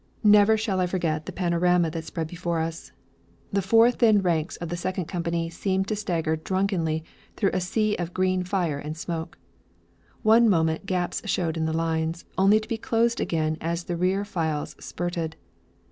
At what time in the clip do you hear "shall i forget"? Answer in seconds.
0.57-1.27